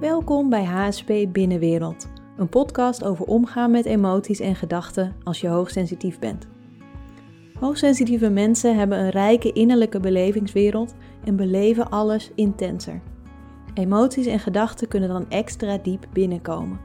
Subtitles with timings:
[0.00, 6.18] Welkom bij HSP Binnenwereld, een podcast over omgaan met emoties en gedachten als je hoogsensitief
[6.18, 6.48] bent.
[7.58, 10.94] Hoogsensitieve mensen hebben een rijke innerlijke belevingswereld
[11.24, 13.00] en beleven alles intenser.
[13.74, 16.80] Emoties en gedachten kunnen dan extra diep binnenkomen.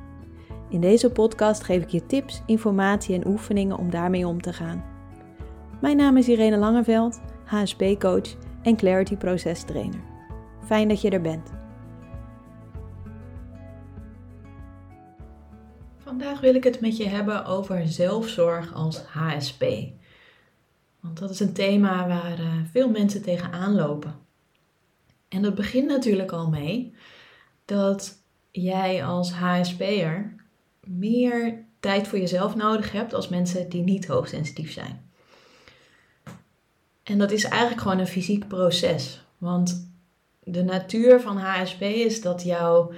[0.70, 4.84] In deze podcast geef ik je tips, informatie en oefeningen om daarmee om te gaan.
[5.82, 10.02] Mijn naam is Irene Langeveld, HSP-coach en Clarity Proces Trainer.
[10.66, 11.63] Fijn dat je er bent.
[16.45, 19.63] Wil ik het met je hebben over zelfzorg als HSP.
[20.99, 24.16] Want dat is een thema waar uh, veel mensen tegenaan lopen.
[25.27, 26.95] En dat begint natuurlijk al mee
[27.66, 28.17] dat
[28.52, 30.36] jij als HSP'er
[30.88, 35.09] meer tijd voor jezelf nodig hebt als mensen die niet hoogsensitief zijn.
[37.03, 39.25] En dat is eigenlijk gewoon een fysiek proces.
[39.38, 39.95] Want
[40.44, 42.91] de natuur van HSP is dat jouw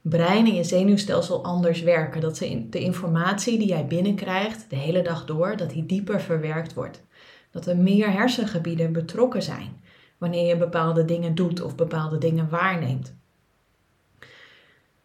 [0.00, 2.20] brein en je zenuwstelsel anders werken.
[2.20, 2.38] Dat
[2.70, 7.02] de informatie die jij binnenkrijgt de hele dag door, dat die dieper verwerkt wordt.
[7.50, 9.80] Dat er meer hersengebieden betrokken zijn
[10.18, 13.14] wanneer je bepaalde dingen doet of bepaalde dingen waarneemt.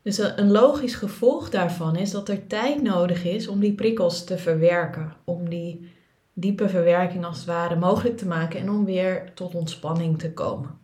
[0.02, 4.38] Dus een logisch gevolg daarvan is dat er tijd nodig is om die prikkels te
[4.38, 5.92] verwerken, om die
[6.34, 10.78] diepe verwerking als het ware mogelijk te maken en om weer tot ontspanning te komen.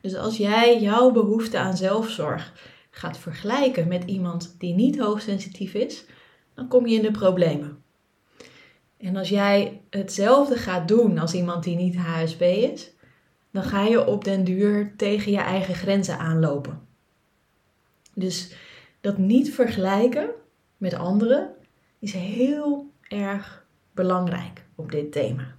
[0.00, 2.52] Dus als jij jouw behoefte aan zelfzorg
[2.94, 6.04] gaat vergelijken met iemand die niet hoogsensitief is,
[6.54, 7.82] dan kom je in de problemen.
[8.96, 12.90] En als jij hetzelfde gaat doen als iemand die niet HSP is,
[13.50, 16.80] dan ga je op den duur tegen je eigen grenzen aanlopen.
[18.14, 18.54] Dus
[19.00, 20.30] dat niet vergelijken
[20.76, 21.54] met anderen
[21.98, 25.54] is heel erg belangrijk op dit thema.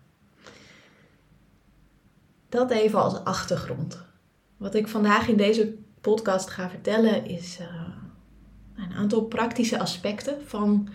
[2.49, 4.05] Dat even als achtergrond.
[4.57, 7.67] Wat ik vandaag in deze podcast ga vertellen is uh,
[8.75, 10.87] een aantal praktische aspecten van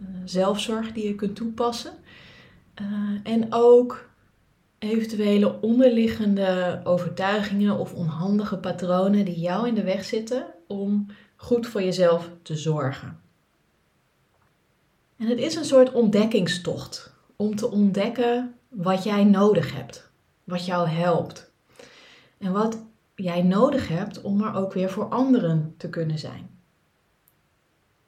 [0.00, 1.92] uh, zelfzorg die je kunt toepassen.
[2.82, 4.08] Uh, en ook
[4.78, 11.82] eventuele onderliggende overtuigingen of onhandige patronen die jou in de weg zitten om goed voor
[11.82, 13.20] jezelf te zorgen.
[15.16, 20.10] En het is een soort ontdekkingstocht om te ontdekken wat jij nodig hebt,
[20.44, 21.52] wat jou helpt
[22.38, 22.78] en wat
[23.14, 26.50] jij nodig hebt om er ook weer voor anderen te kunnen zijn.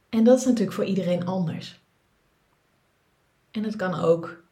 [0.09, 1.81] En dat is natuurlijk voor iedereen anders.
[3.51, 4.43] En het kan ook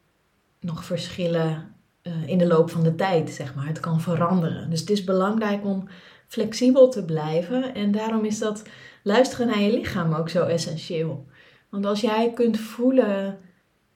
[0.59, 3.67] nog verschillen uh, in de loop van de tijd, zeg maar.
[3.67, 4.69] Het kan veranderen.
[4.69, 5.87] Dus het is belangrijk om
[6.27, 7.73] flexibel te blijven.
[7.73, 8.63] En daarom is dat
[9.03, 11.25] luisteren naar je lichaam ook zo essentieel.
[11.69, 13.39] Want als jij kunt voelen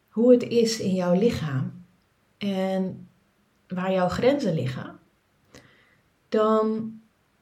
[0.10, 1.86] hoe het is in jouw lichaam
[2.38, 3.08] en
[3.68, 5.00] waar jouw grenzen liggen,
[6.30, 6.94] dan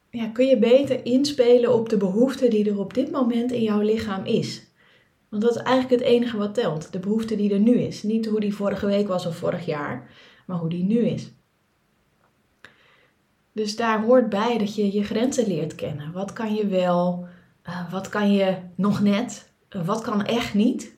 [0.09, 3.81] ja, kun je beter inspelen op de behoefte die er op dit moment in jouw
[3.81, 4.65] lichaam is.
[5.29, 6.91] Want dat is eigenlijk het enige wat telt.
[6.91, 8.03] De behoefte die er nu is.
[8.03, 10.09] Niet hoe die vorige week was of vorig jaar,
[10.45, 11.31] maar hoe die nu is.
[13.51, 16.11] Dus daar hoort bij dat je je grenzen leert kennen.
[16.11, 17.27] Wat kan je wel,
[17.67, 20.97] uh, wat kan je nog net, uh, wat kan echt niet.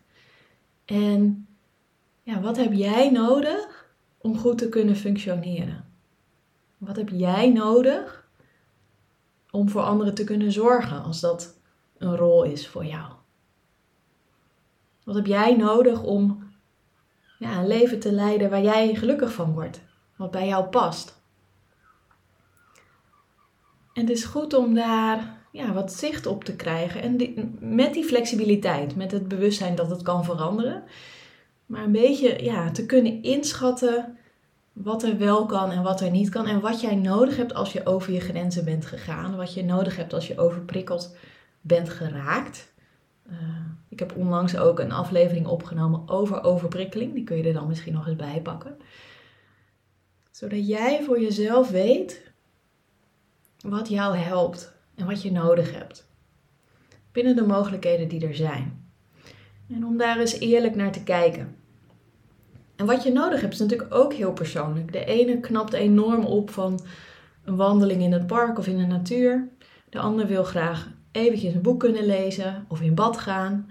[0.86, 1.48] En
[2.24, 5.89] ja, wat heb jij nodig om goed te kunnen functioneren?
[6.80, 8.28] Wat heb jij nodig
[9.52, 11.60] om voor anderen te kunnen zorgen als dat
[11.98, 13.12] een rol is voor jou?
[15.04, 16.50] Wat heb jij nodig om
[17.40, 19.82] ja, een leven te leiden waar jij gelukkig van wordt,
[20.16, 21.22] wat bij jou past.
[23.94, 27.02] En het is goed om daar ja, wat zicht op te krijgen.
[27.02, 27.18] En
[27.60, 30.84] met die flexibiliteit, met het bewustzijn dat het kan veranderen.
[31.66, 34.18] Maar een beetje ja, te kunnen inschatten
[34.74, 36.48] wat er wel kan en wat er niet kan.
[36.48, 39.36] En wat jij nodig hebt als je over je grenzen bent gegaan.
[39.36, 41.16] Wat je nodig hebt als je overprikkeld
[41.62, 42.74] bent geraakt.
[43.32, 43.36] Uh,
[43.90, 47.14] ik heb onlangs ook een aflevering opgenomen over overprikkeling.
[47.14, 48.78] Die kun je er dan misschien nog eens bij pakken.
[50.32, 52.32] Zodat jij voor jezelf weet
[53.60, 56.08] wat jou helpt en wat je nodig hebt.
[57.12, 58.92] Binnen de mogelijkheden die er zijn.
[59.70, 61.56] En om daar eens eerlijk naar te kijken.
[62.80, 64.92] En wat je nodig hebt is natuurlijk ook heel persoonlijk.
[64.92, 66.80] De ene knapt enorm op van
[67.44, 69.48] een wandeling in het park of in de natuur.
[69.90, 73.70] De ander wil graag eventjes een boek kunnen lezen of in bad gaan.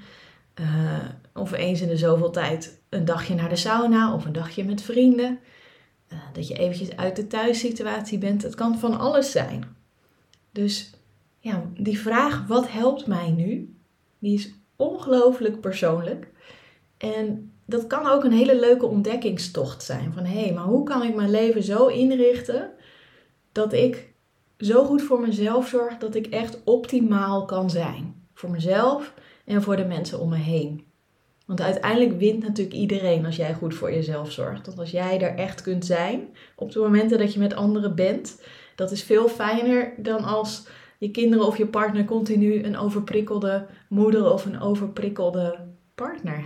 [0.61, 0.99] Uh,
[1.35, 4.83] of eens in de zoveel tijd een dagje naar de sauna of een dagje met
[4.83, 5.39] vrienden.
[6.13, 8.43] Uh, dat je eventjes uit de thuissituatie bent.
[8.43, 9.65] Het kan van alles zijn.
[10.53, 10.91] Dus
[11.39, 13.77] ja, die vraag wat helpt mij nu,
[14.19, 16.29] die is ongelooflijk persoonlijk.
[16.97, 20.13] En dat kan ook een hele leuke ontdekkingstocht zijn.
[20.13, 22.71] Van hé, hey, maar hoe kan ik mijn leven zo inrichten
[23.53, 24.15] dat ik
[24.59, 28.27] zo goed voor mezelf zorg dat ik echt optimaal kan zijn.
[28.35, 30.85] Voor mezelf en voor de mensen om me heen.
[31.47, 34.67] Want uiteindelijk wint natuurlijk iedereen als jij goed voor jezelf zorgt.
[34.67, 38.43] Want als jij er echt kunt zijn op de momenten dat je met anderen bent,
[38.75, 40.67] dat is veel fijner dan als
[40.99, 45.59] je kinderen of je partner continu een overprikkelde moeder of een overprikkelde
[45.95, 46.45] partner.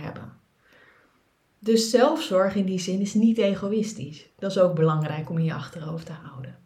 [1.63, 4.27] Dus zelfzorg in die zin is niet egoïstisch.
[4.39, 6.57] Dat is ook belangrijk om in je achterhoofd te houden.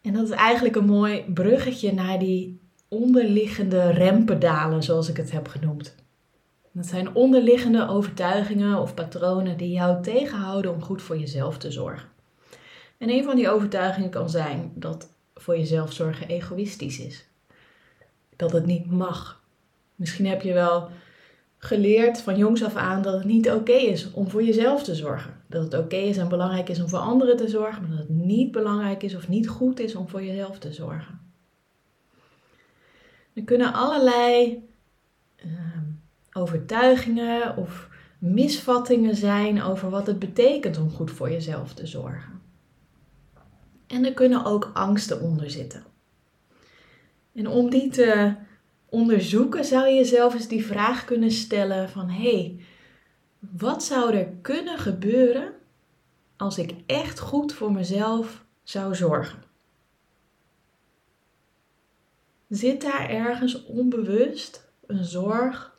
[0.00, 5.48] En dat is eigenlijk een mooi bruggetje naar die onderliggende rempedalen, zoals ik het heb
[5.48, 5.94] genoemd.
[6.72, 12.08] Dat zijn onderliggende overtuigingen of patronen die jou tegenhouden om goed voor jezelf te zorgen.
[12.98, 17.26] En een van die overtuigingen kan zijn dat voor jezelf zorgen egoïstisch is.
[18.36, 19.42] Dat het niet mag.
[19.94, 20.90] Misschien heb je wel
[21.64, 25.40] geleerd van jongs af aan dat het niet oké is om voor jezelf te zorgen.
[25.46, 28.08] Dat het oké is en belangrijk is om voor anderen te zorgen, maar dat het
[28.08, 31.20] niet belangrijk is of niet goed is om voor jezelf te zorgen.
[33.32, 34.62] Er kunnen allerlei
[35.44, 35.50] uh,
[36.32, 37.88] overtuigingen of
[38.18, 42.40] misvattingen zijn over wat het betekent om goed voor jezelf te zorgen.
[43.86, 45.84] En er kunnen ook angsten onder zitten.
[47.34, 48.34] En om die te
[48.94, 52.60] onderzoeken zou je jezelf eens die vraag kunnen stellen van hé, hey,
[53.38, 55.52] wat zou er kunnen gebeuren
[56.36, 59.42] als ik echt goed voor mezelf zou zorgen?
[62.48, 65.76] Zit daar ergens onbewust een zorg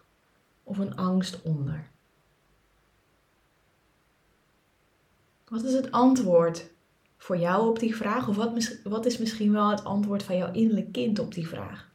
[0.64, 1.90] of een angst onder?
[5.48, 6.70] Wat is het antwoord
[7.18, 8.28] voor jou op die vraag?
[8.28, 11.94] Of wat, wat is misschien wel het antwoord van jouw innerlijk kind op die vraag?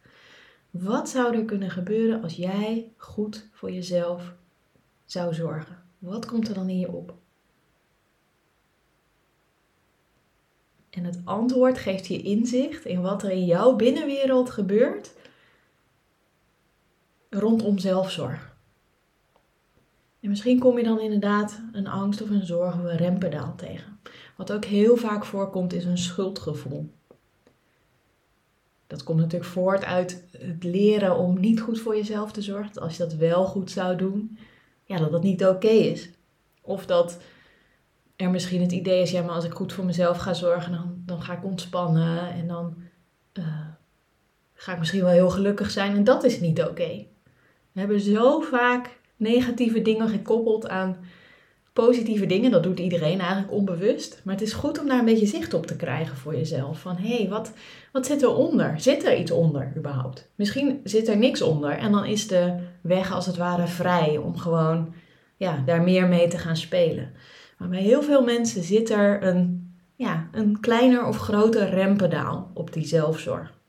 [0.71, 4.33] Wat zou er kunnen gebeuren als jij goed voor jezelf
[5.05, 5.83] zou zorgen?
[5.97, 7.13] Wat komt er dan in je op?
[10.89, 15.13] En het antwoord geeft je inzicht in wat er in jouw binnenwereld gebeurt
[17.29, 18.55] rondom zelfzorg.
[20.19, 23.99] En misschien kom je dan inderdaad een angst of een zorg of een rempedaal tegen.
[24.37, 26.89] Wat ook heel vaak voorkomt is een schuldgevoel.
[28.91, 32.81] Dat komt natuurlijk voort uit het leren om niet goed voor jezelf te zorgen.
[32.81, 34.37] Als je dat wel goed zou doen,
[34.85, 36.09] ja, dat dat niet oké is.
[36.61, 37.21] Of dat
[38.15, 41.01] er misschien het idee is, ja, maar als ik goed voor mezelf ga zorgen, dan,
[41.05, 42.75] dan ga ik ontspannen en dan
[43.33, 43.45] uh,
[44.53, 45.95] ga ik misschien wel heel gelukkig zijn.
[45.95, 47.05] En dat is niet oké.
[47.71, 50.97] We hebben zo vaak negatieve dingen gekoppeld aan
[51.73, 52.51] positieve dingen.
[52.51, 54.21] Dat doet iedereen eigenlijk onbewust.
[54.23, 56.79] Maar het is goed om daar een beetje zicht op te krijgen voor jezelf.
[56.79, 57.51] Van hé, hey, wat,
[57.91, 58.79] wat zit eronder?
[58.79, 60.31] Zit er iets onder überhaupt?
[60.35, 61.71] Misschien zit er niks onder.
[61.71, 64.93] En dan is de weg als het ware vrij om gewoon
[65.37, 67.11] ja, daar meer mee te gaan spelen.
[67.57, 72.73] Maar bij heel veel mensen zit er een, ja, een kleiner of groter rempedaal op
[72.73, 73.59] die zelfzorg.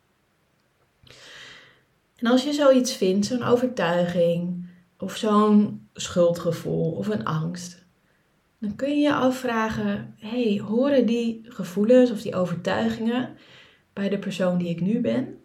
[2.17, 4.67] En als je zoiets vindt, zo'n overtuiging
[4.99, 7.82] of zo'n schuldgevoel of een angst,
[8.63, 13.37] dan kun je je afvragen: hey, horen die gevoelens of die overtuigingen
[13.93, 15.41] bij de persoon die ik nu ben?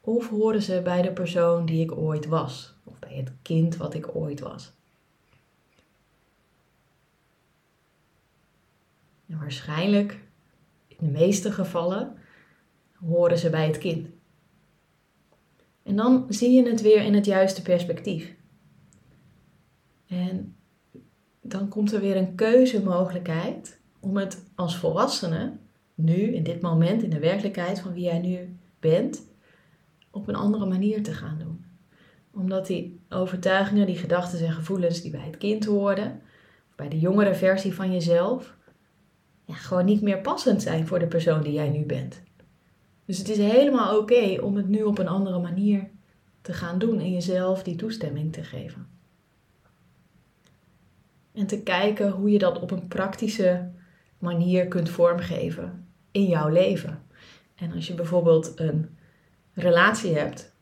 [0.00, 2.74] Of horen ze bij de persoon die ik ooit was?
[2.84, 4.72] Of bij het kind wat ik ooit was?
[9.26, 10.20] Waarschijnlijk,
[10.86, 12.16] in de meeste gevallen,
[12.92, 14.08] horen ze bij het kind.
[15.82, 18.34] En dan zie je het weer in het juiste perspectief.
[20.06, 20.56] En
[21.50, 25.52] dan komt er weer een keuzemogelijkheid om het als volwassene,
[25.94, 29.22] nu, in dit moment, in de werkelijkheid van wie jij nu bent,
[30.10, 31.64] op een andere manier te gaan doen.
[32.30, 36.20] Omdat die overtuigingen, die gedachten en gevoelens die bij het kind hoorden,
[36.76, 38.56] bij de jongere versie van jezelf,
[39.44, 42.22] ja, gewoon niet meer passend zijn voor de persoon die jij nu bent.
[43.04, 45.88] Dus het is helemaal oké om het nu op een andere manier
[46.40, 48.97] te gaan doen en jezelf die toestemming te geven.
[51.38, 53.68] En te kijken hoe je dat op een praktische
[54.18, 57.02] manier kunt vormgeven in jouw leven.
[57.54, 58.88] En als je bijvoorbeeld een
[59.54, 60.52] relatie hebt,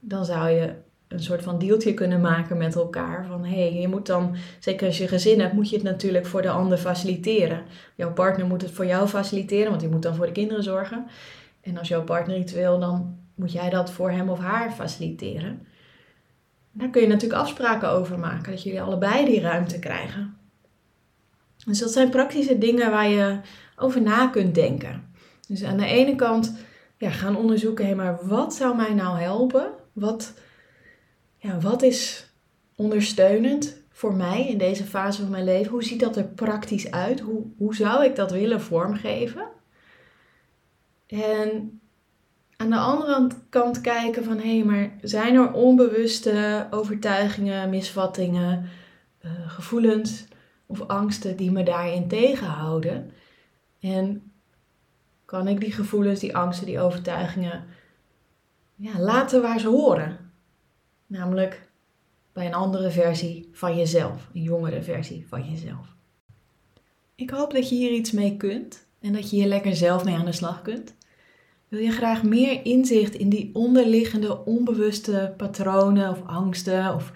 [0.00, 0.74] dan zou je
[1.08, 3.26] een soort van deeltje kunnen maken met elkaar.
[3.26, 6.26] Van hé, hey, je moet dan, zeker als je gezin hebt, moet je het natuurlijk
[6.26, 7.62] voor de ander faciliteren.
[7.94, 11.06] Jouw partner moet het voor jou faciliteren, want die moet dan voor de kinderen zorgen.
[11.60, 15.66] En als jouw partner iets wil, dan moet jij dat voor hem of haar faciliteren.
[16.78, 20.36] Daar kun je natuurlijk afspraken over maken, dat jullie allebei die ruimte krijgen.
[21.66, 23.40] Dus dat zijn praktische dingen waar je
[23.76, 25.12] over na kunt denken.
[25.48, 26.54] Dus aan de ene kant
[26.96, 29.70] ja, gaan onderzoeken, hé, maar wat zou mij nou helpen?
[29.92, 30.34] Wat,
[31.36, 32.30] ja, wat is
[32.76, 35.72] ondersteunend voor mij in deze fase van mijn leven?
[35.72, 37.20] Hoe ziet dat er praktisch uit?
[37.20, 39.48] Hoe, hoe zou ik dat willen vormgeven?
[41.06, 41.80] En
[42.60, 48.68] aan de andere kant kijken van hé, hey, maar zijn er onbewuste overtuigingen, misvattingen,
[49.24, 50.24] uh, gevoelens
[50.66, 53.12] of angsten die me daarin tegenhouden?
[53.80, 54.32] En
[55.24, 57.64] kan ik die gevoelens, die angsten, die overtuigingen
[58.74, 60.32] ja, laten waar ze horen?
[61.06, 61.68] Namelijk
[62.32, 65.94] bij een andere versie van jezelf, een jongere versie van jezelf.
[67.14, 70.14] Ik hoop dat je hier iets mee kunt en dat je hier lekker zelf mee
[70.14, 70.96] aan de slag kunt.
[71.68, 77.12] Wil je graag meer inzicht in die onderliggende onbewuste patronen of angsten of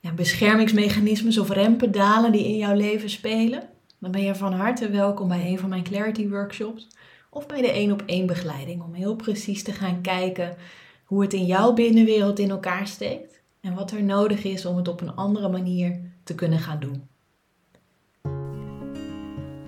[0.00, 3.68] ja, beschermingsmechanismes of rempedalen die in jouw leven spelen?
[3.98, 6.88] Dan ben je van harte welkom bij een van mijn Clarity Workshops
[7.30, 10.56] of bij de één op één begeleiding om heel precies te gaan kijken
[11.04, 14.88] hoe het in jouw binnenwereld in elkaar steekt en wat er nodig is om het
[14.88, 17.02] op een andere manier te kunnen gaan doen.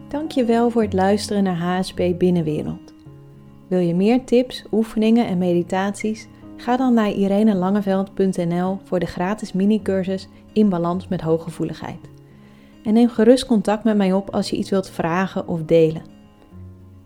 [0.08, 2.99] Dankjewel voor het luisteren naar HSP Binnenwereld.
[3.70, 6.28] Wil je meer tips, oefeningen en meditaties?
[6.56, 12.10] Ga dan naar irenelangeveld.nl voor de gratis mini-cursus In Balans met Hooggevoeligheid.
[12.84, 16.02] En neem gerust contact met mij op als je iets wilt vragen of delen.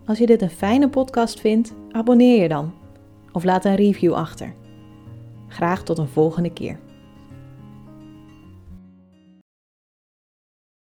[0.06, 2.72] Als je dit een fijne podcast vindt, abonneer je dan.
[3.32, 4.54] Of laat een review achter.
[5.48, 6.78] Graag tot een volgende keer.